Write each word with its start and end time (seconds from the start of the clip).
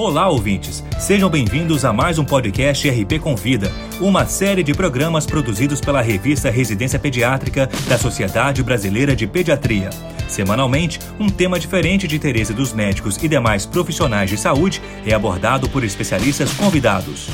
Olá, 0.00 0.28
ouvintes! 0.28 0.84
Sejam 0.96 1.28
bem-vindos 1.28 1.84
a 1.84 1.92
mais 1.92 2.20
um 2.20 2.24
podcast 2.24 2.88
RP 2.88 3.18
Convida, 3.20 3.68
uma 4.00 4.24
série 4.26 4.62
de 4.62 4.72
programas 4.72 5.26
produzidos 5.26 5.80
pela 5.80 6.00
revista 6.00 6.48
Residência 6.50 7.00
Pediátrica 7.00 7.68
da 7.88 7.98
Sociedade 7.98 8.62
Brasileira 8.62 9.16
de 9.16 9.26
Pediatria. 9.26 9.90
Semanalmente, 10.28 11.00
um 11.18 11.28
tema 11.28 11.58
diferente 11.58 12.06
de 12.06 12.14
interesse 12.14 12.54
dos 12.54 12.72
médicos 12.72 13.16
e 13.20 13.26
demais 13.26 13.66
profissionais 13.66 14.30
de 14.30 14.36
saúde 14.36 14.80
é 15.04 15.12
abordado 15.12 15.68
por 15.68 15.82
especialistas 15.82 16.52
convidados. 16.52 17.28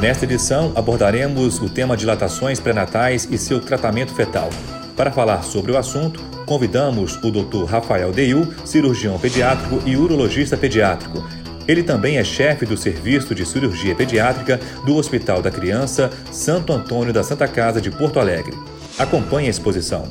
Nesta 0.00 0.24
edição, 0.24 0.72
abordaremos 0.74 1.60
o 1.60 1.70
tema 1.70 1.96
dilatações 1.96 2.58
pré-natais 2.58 3.28
e 3.30 3.38
seu 3.38 3.60
tratamento 3.60 4.12
fetal. 4.12 4.50
Para 4.96 5.12
falar 5.12 5.44
sobre 5.44 5.70
o 5.70 5.78
assunto, 5.78 6.35
convidamos 6.46 7.16
o 7.22 7.30
Dr. 7.30 7.64
Rafael 7.64 8.12
Deiu, 8.12 8.46
cirurgião 8.64 9.18
pediátrico 9.18 9.82
e 9.84 9.96
urologista 9.96 10.56
pediátrico. 10.56 11.22
Ele 11.68 11.82
também 11.82 12.16
é 12.16 12.24
chefe 12.24 12.64
do 12.64 12.76
Serviço 12.76 13.34
de 13.34 13.44
Cirurgia 13.44 13.94
Pediátrica 13.94 14.60
do 14.84 14.94
Hospital 14.94 15.42
da 15.42 15.50
Criança 15.50 16.10
Santo 16.30 16.72
Antônio 16.72 17.12
da 17.12 17.24
Santa 17.24 17.48
Casa 17.48 17.80
de 17.80 17.90
Porto 17.90 18.20
Alegre. 18.20 18.56
Acompanhe 18.96 19.48
a 19.48 19.50
exposição. 19.50 20.08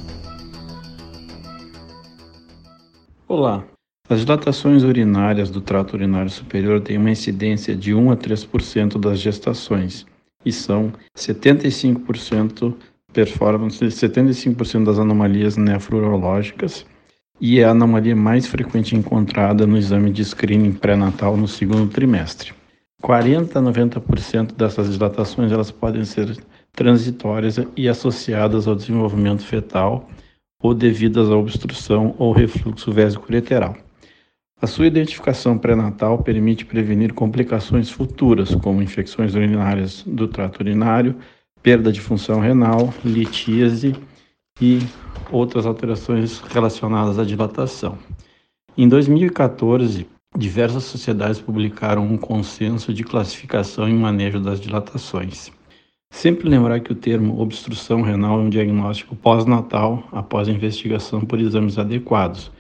Olá. 3.28 3.64
As 4.08 4.20
dilatações 4.20 4.84
urinárias 4.84 5.50
do 5.50 5.62
trato 5.62 5.94
urinário 5.94 6.30
superior 6.30 6.82
têm 6.82 6.98
uma 6.98 7.10
incidência 7.10 7.76
de 7.76 7.94
1 7.94 8.12
a 8.12 8.18
3% 8.18 9.00
das 9.00 9.20
gestações 9.20 10.06
e 10.46 10.52
são 10.52 10.94
75% 11.18 12.76
performance 13.16 13.84
75% 13.84 14.84
das 14.84 15.00
anomalias 15.00 15.56
nefrológicas 15.56 16.86
e 17.40 17.60
é 17.60 17.64
a 17.64 17.72
anomalia 17.72 18.16
mais 18.16 18.46
frequente 18.46 18.94
encontrada 18.94 19.66
no 19.66 19.78
exame 19.78 20.12
de 20.12 20.24
screening 20.24 20.74
pré-natal 20.74 21.38
no 21.38 21.48
segundo 21.48 21.90
trimestre. 21.90 22.54
40 23.02 23.58
a 23.58 23.62
90% 23.62 24.54
dessas 24.56 24.92
dilatações 24.92 25.52
elas 25.52 25.72
podem 25.72 26.04
ser 26.04 26.38
transitórias 26.74 27.58
e 27.78 27.88
associadas 27.88 28.68
ao 28.68 28.76
desenvolvimento 28.76 29.44
fetal 29.44 30.10
ou 30.62 30.74
devidas 30.74 31.30
à 31.30 31.38
obstrução 31.38 32.16
ou 32.18 32.34
refluxo 32.34 32.92
vésico-ureteral. 32.92 33.78
A 34.62 34.68
sua 34.68 34.88
identificação 34.88 35.58
pré-natal 35.58 36.22
permite 36.24 36.66
prevenir 36.66 37.14
complicações 37.14 37.90
futuras, 37.90 38.56
como 38.56 38.82
infecções 38.82 39.36
urinárias 39.36 40.04
do 40.06 40.28
trato 40.28 40.62
urinário, 40.62 41.16
perda 41.66 41.92
de 41.92 42.00
função 42.00 42.40
renal, 42.40 42.94
litíase 43.04 43.96
e 44.62 44.78
outras 45.32 45.66
alterações 45.66 46.40
relacionadas 46.42 47.18
à 47.18 47.24
dilatação. 47.24 47.98
Em 48.78 48.88
2014, 48.88 50.08
diversas 50.38 50.84
sociedades 50.84 51.42
publicaram 51.42 52.06
um 52.06 52.18
consenso 52.18 52.94
de 52.94 53.04
classificação 53.04 53.90
e 53.90 53.94
manejo 53.94 54.40
das 54.40 54.62
dilatações. 54.62 55.52
Sempre 56.14 56.48
lembrar 56.48 56.82
que 56.82 56.92
o 56.92 56.96
termo 56.96 57.42
obstrução 57.42 58.04
renal 58.04 58.40
é 58.40 58.44
um 58.44 58.50
diagnóstico 58.50 59.16
pós-natal 59.16 60.08
após 60.12 60.48
investigação 60.48 61.22
por 61.22 61.40
exames 61.40 61.80
adequados, 61.80 62.52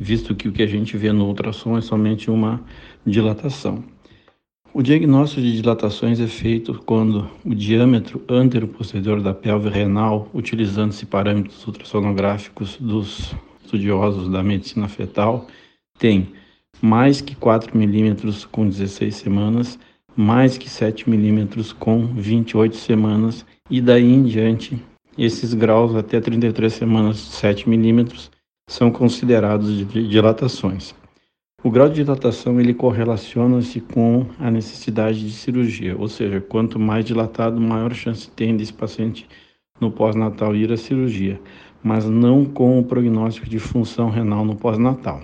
visto 0.00 0.34
que 0.34 0.48
o 0.48 0.52
que 0.52 0.62
a 0.62 0.66
gente 0.66 0.96
vê 0.96 1.12
no 1.12 1.26
ultrassom 1.26 1.76
é 1.76 1.82
somente 1.82 2.30
uma 2.30 2.62
dilatação. 3.06 3.84
O 4.76 4.82
diagnóstico 4.82 5.40
de 5.40 5.54
dilatações 5.54 6.18
é 6.18 6.26
feito 6.26 6.82
quando 6.84 7.30
o 7.44 7.54
diâmetro 7.54 8.20
antero-posterior 8.28 9.22
da 9.22 9.32
pelve 9.32 9.68
renal, 9.68 10.28
utilizando-se 10.34 11.06
parâmetros 11.06 11.64
ultrassonográficos 11.64 12.76
dos 12.80 13.32
estudiosos 13.62 14.28
da 14.28 14.42
medicina 14.42 14.88
fetal, 14.88 15.46
tem 15.96 16.26
mais 16.82 17.20
que 17.20 17.36
4 17.36 17.78
milímetros 17.78 18.44
com 18.44 18.68
16 18.68 19.14
semanas, 19.14 19.78
mais 20.16 20.58
que 20.58 20.68
7 20.68 21.08
milímetros 21.08 21.72
com 21.72 22.06
28 22.06 22.74
semanas 22.74 23.46
e 23.70 23.80
daí 23.80 24.12
em 24.12 24.24
diante 24.24 24.76
esses 25.16 25.54
graus 25.54 25.94
até 25.94 26.20
33 26.20 26.72
semanas 26.72 27.18
7 27.18 27.68
milímetros 27.68 28.28
são 28.68 28.90
considerados 28.90 29.86
de 29.86 30.08
dilatações. 30.08 30.96
O 31.64 31.70
grau 31.70 31.88
de 31.88 31.94
dilatação 31.94 32.60
ele 32.60 32.74
correlaciona-se 32.74 33.80
com 33.80 34.26
a 34.38 34.50
necessidade 34.50 35.26
de 35.26 35.32
cirurgia, 35.32 35.96
ou 35.98 36.08
seja, 36.08 36.38
quanto 36.38 36.78
mais 36.78 37.06
dilatado, 37.06 37.58
maior 37.58 37.94
chance 37.94 38.30
tem 38.30 38.54
desse 38.54 38.74
paciente 38.74 39.26
no 39.80 39.90
pós-natal 39.90 40.54
ir 40.54 40.70
à 40.70 40.76
cirurgia, 40.76 41.40
mas 41.82 42.04
não 42.04 42.44
com 42.44 42.78
o 42.78 42.84
prognóstico 42.84 43.48
de 43.48 43.58
função 43.58 44.10
renal 44.10 44.44
no 44.44 44.54
pós-natal. 44.54 45.22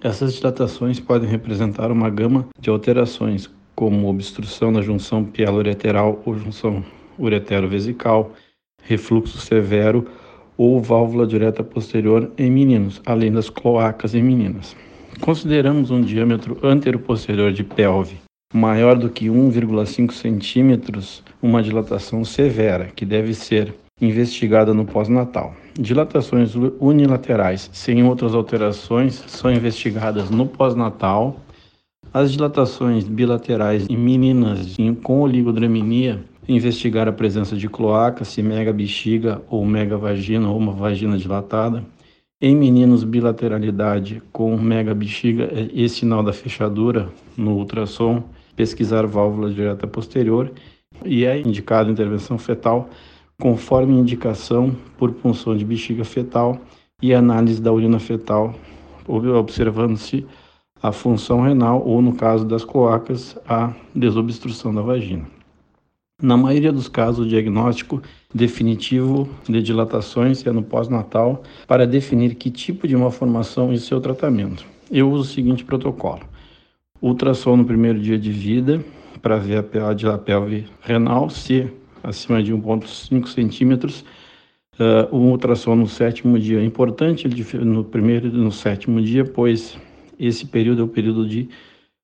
Essas 0.00 0.32
dilatações 0.32 0.98
podem 0.98 1.28
representar 1.28 1.92
uma 1.92 2.08
gama 2.08 2.48
de 2.58 2.70
alterações, 2.70 3.50
como 3.74 4.08
obstrução 4.08 4.70
na 4.70 4.80
junção 4.80 5.22
pielo-ureteral 5.22 6.22
ou 6.24 6.38
junção 6.38 6.82
uretero-vesical, 7.18 8.32
refluxo 8.82 9.36
severo 9.36 10.06
ou 10.56 10.80
válvula 10.80 11.26
direta 11.26 11.62
posterior 11.62 12.32
em 12.38 12.50
meninos, 12.50 13.02
além 13.04 13.30
das 13.30 13.50
cloacas 13.50 14.14
em 14.14 14.22
meninas. 14.22 14.74
Consideramos 15.20 15.90
um 15.90 16.00
diâmetro 16.00 16.58
antero-posterior 16.62 17.52
de 17.52 17.64
pelve 17.64 18.16
maior 18.54 18.96
do 18.96 19.10
que 19.10 19.26
1,5 19.26 20.12
centímetros, 20.12 21.24
uma 21.42 21.60
dilatação 21.60 22.24
severa, 22.24 22.88
que 22.94 23.04
deve 23.04 23.34
ser 23.34 23.74
investigada 24.00 24.72
no 24.72 24.84
pós-natal. 24.84 25.56
Dilatações 25.74 26.54
unilaterais 26.78 27.68
sem 27.72 28.04
outras 28.04 28.32
alterações 28.32 29.24
são 29.26 29.52
investigadas 29.52 30.30
no 30.30 30.46
pós-natal. 30.46 31.40
As 32.12 32.30
dilatações 32.30 33.08
bilaterais 33.08 33.86
em 33.90 33.96
meninas 33.96 34.76
com 35.02 35.20
oligodraminia 35.20 36.24
investigar 36.46 37.08
a 37.08 37.12
presença 37.12 37.56
de 37.56 37.68
cloaca, 37.68 38.24
se 38.24 38.40
mega 38.40 38.72
bexiga 38.72 39.42
ou 39.48 39.64
mega 39.64 39.96
vagina 39.96 40.48
ou 40.48 40.56
uma 40.56 40.72
vagina 40.72 41.18
dilatada. 41.18 41.84
Em 42.40 42.54
meninos, 42.56 43.04
bilateralidade 43.04 44.20
com 44.32 44.56
mega 44.56 44.94
bexiga 44.94 45.48
e 45.72 45.88
sinal 45.88 46.22
da 46.22 46.32
fechadura 46.32 47.08
no 47.36 47.52
ultrassom, 47.56 48.24
pesquisar 48.56 49.06
válvula 49.06 49.52
direta 49.52 49.86
posterior 49.86 50.52
e 51.04 51.24
é 51.24 51.38
indicado 51.38 51.90
intervenção 51.90 52.36
fetal 52.36 52.90
conforme 53.40 53.98
indicação 53.98 54.76
por 54.98 55.12
punção 55.12 55.56
de 55.56 55.64
bexiga 55.64 56.04
fetal 56.04 56.58
e 57.00 57.14
análise 57.14 57.62
da 57.62 57.72
urina 57.72 57.98
fetal, 57.98 58.54
observando-se 59.06 60.26
a 60.82 60.92
função 60.92 61.40
renal 61.40 61.82
ou, 61.86 62.02
no 62.02 62.14
caso 62.14 62.44
das 62.44 62.64
cloacas, 62.64 63.38
a 63.48 63.72
desobstrução 63.94 64.74
da 64.74 64.82
vagina. 64.82 65.33
Na 66.22 66.36
maioria 66.36 66.72
dos 66.72 66.86
casos, 66.86 67.26
o 67.26 67.28
diagnóstico 67.28 68.00
definitivo 68.32 69.28
de 69.48 69.60
dilatações 69.60 70.46
é 70.46 70.52
no 70.52 70.62
pós-natal 70.62 71.42
para 71.66 71.88
definir 71.88 72.36
que 72.36 72.52
tipo 72.52 72.86
de 72.86 72.96
malformação 72.96 73.72
e 73.72 73.78
seu 73.78 74.00
tratamento. 74.00 74.64
Eu 74.92 75.10
uso 75.10 75.22
o 75.22 75.34
seguinte 75.34 75.64
protocolo: 75.64 76.20
ultrassom 77.02 77.56
no 77.56 77.64
primeiro 77.64 77.98
dia 77.98 78.16
de 78.16 78.30
vida 78.30 78.82
para 79.20 79.38
ver 79.38 79.58
a 79.58 80.16
pelve 80.16 80.66
renal, 80.80 81.28
se 81.28 81.68
acima 82.00 82.40
de 82.40 82.54
1,5 82.54 83.26
centímetros. 83.26 84.04
Uh, 84.78 85.16
um 85.16 85.30
ultrassom 85.30 85.74
no 85.74 85.88
sétimo 85.88 86.38
dia 86.38 86.60
é 86.60 86.64
importante 86.64 87.28
no 87.58 87.84
primeiro 87.84 88.28
e 88.28 88.30
no 88.30 88.52
sétimo 88.52 89.02
dia, 89.02 89.24
pois 89.24 89.76
esse 90.18 90.46
período 90.46 90.82
é 90.82 90.84
o 90.84 90.88
período 90.88 91.26
de 91.26 91.48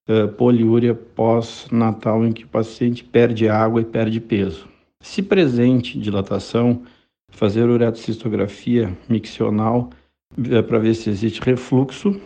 uh, 0.09 0.27
poliúria 0.29 0.93
pós-natal 0.93 2.25
em 2.25 2.31
que 2.31 2.45
o 2.45 2.47
paciente 2.47 3.03
perde 3.03 3.47
água 3.47 3.81
e 3.81 3.85
perde 3.85 4.19
peso. 4.19 4.67
Se 5.01 5.21
presente 5.21 5.99
dilatação, 5.99 6.83
fazer 7.29 7.63
uretocistografia 7.69 8.95
miccional 9.09 9.89
uh, 10.37 10.63
para 10.63 10.79
ver 10.79 10.93
se 10.93 11.09
existe 11.09 11.41
refluxo 11.41 12.19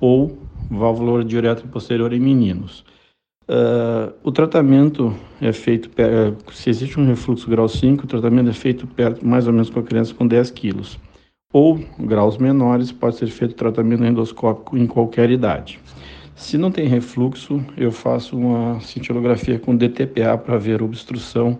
ou 0.00 0.38
válvula 0.70 1.24
de 1.24 1.36
uretra 1.36 1.66
posterior 1.68 2.12
em 2.12 2.20
meninos. 2.20 2.84
Uh, 3.48 4.12
o 4.24 4.32
tratamento 4.32 5.14
é 5.40 5.52
feito, 5.52 5.88
se 6.52 6.68
existe 6.68 6.98
um 6.98 7.06
refluxo 7.06 7.48
grau 7.48 7.68
5, 7.68 8.04
o 8.04 8.06
tratamento 8.06 8.50
é 8.50 8.52
feito 8.52 8.88
perto, 8.88 9.24
mais 9.24 9.46
ou 9.46 9.52
menos 9.52 9.70
com 9.70 9.78
a 9.78 9.82
criança 9.84 10.12
com 10.12 10.26
10 10.26 10.50
quilos. 10.50 10.98
Ou 11.52 11.78
graus 11.98 12.38
menores, 12.38 12.90
pode 12.90 13.16
ser 13.16 13.28
feito 13.28 13.54
tratamento 13.54 14.04
endoscópico 14.04 14.76
em 14.76 14.86
qualquer 14.86 15.30
idade. 15.30 15.78
Se 16.36 16.58
não 16.58 16.70
tem 16.70 16.86
refluxo, 16.86 17.64
eu 17.78 17.90
faço 17.90 18.36
uma 18.36 18.78
cintilografia 18.80 19.58
com 19.58 19.74
DTPA 19.74 20.36
para 20.36 20.58
ver 20.58 20.82
obstrução. 20.82 21.58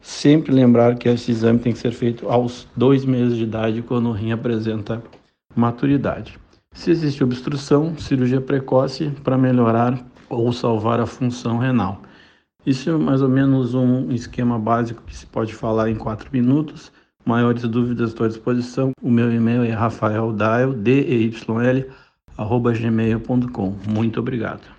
Sempre 0.00 0.52
lembrar 0.52 0.94
que 0.94 1.08
esse 1.08 1.32
exame 1.32 1.58
tem 1.58 1.72
que 1.72 1.78
ser 1.80 1.90
feito 1.90 2.28
aos 2.28 2.68
dois 2.76 3.04
meses 3.04 3.36
de 3.36 3.42
idade, 3.42 3.82
quando 3.82 4.08
o 4.08 4.12
rim 4.12 4.30
apresenta 4.30 5.02
maturidade. 5.56 6.38
Se 6.72 6.92
existe 6.92 7.24
obstrução, 7.24 7.98
cirurgia 7.98 8.40
precoce 8.40 9.10
para 9.24 9.36
melhorar 9.36 10.06
ou 10.30 10.52
salvar 10.52 11.00
a 11.00 11.06
função 11.06 11.58
renal. 11.58 12.00
Isso 12.64 12.88
é 12.88 12.96
mais 12.96 13.22
ou 13.22 13.28
menos 13.28 13.74
um 13.74 14.12
esquema 14.12 14.56
básico 14.56 15.02
que 15.04 15.16
se 15.16 15.26
pode 15.26 15.52
falar 15.52 15.90
em 15.90 15.96
quatro 15.96 16.30
minutos. 16.32 16.92
Maiores 17.24 17.64
dúvidas 17.64 18.10
estou 18.10 18.24
à 18.24 18.28
disposição. 18.28 18.92
O 19.02 19.10
meu 19.10 19.32
e-mail 19.32 19.64
é 19.64 19.72
rafaeldail, 19.72 20.72
D-E-Y-L, 20.74 21.90
gmail.com. 22.36 23.74
Muito 23.88 24.20
obrigado. 24.20 24.76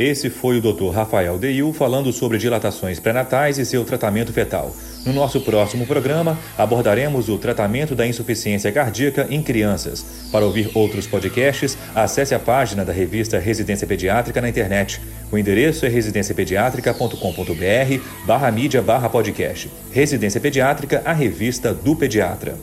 Esse 0.00 0.28
foi 0.30 0.56
o 0.56 0.62
Dr. 0.62 0.88
Rafael 0.94 1.38
Deil 1.38 1.74
falando 1.74 2.10
sobre 2.10 2.38
dilatações 2.38 2.98
pré-natais 2.98 3.58
e 3.58 3.66
seu 3.66 3.84
tratamento 3.84 4.32
fetal. 4.32 4.74
No 5.04 5.12
nosso 5.12 5.42
próximo 5.42 5.86
programa, 5.86 6.38
abordaremos 6.56 7.28
o 7.28 7.36
tratamento 7.36 7.94
da 7.94 8.06
insuficiência 8.06 8.72
cardíaca 8.72 9.26
em 9.28 9.42
crianças. 9.42 10.30
Para 10.32 10.46
ouvir 10.46 10.70
outros 10.74 11.06
podcasts, 11.06 11.76
acesse 11.94 12.34
a 12.34 12.38
página 12.38 12.82
da 12.82 12.94
revista 12.94 13.38
Residência 13.38 13.86
Pediátrica 13.86 14.40
na 14.40 14.48
internet. 14.48 15.02
O 15.30 15.36
endereço 15.36 15.84
é 15.84 15.90
residenciapediatrica.com.br 15.90 18.26
barra 18.26 18.50
mídia 18.50 18.80
barra 18.80 19.10
podcast. 19.10 19.70
Residência 19.92 20.40
Pediátrica, 20.40 21.02
a 21.04 21.12
revista 21.12 21.74
do 21.74 21.94
pediatra. 21.94 22.56